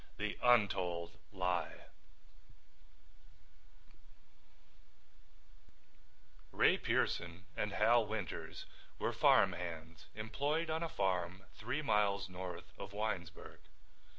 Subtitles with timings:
[0.17, 1.85] THE UNTOLD LIE
[6.51, 8.65] Ray Pearson and Hal Winters
[8.97, 13.59] were farm hands employed on a farm three miles north of Winesburg.